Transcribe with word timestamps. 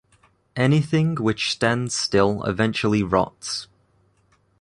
Anything 0.55 1.13
which 1.17 1.51
stands 1.51 1.93
still 1.93 2.43
eventually 2.45 3.03
rots. 3.03 3.67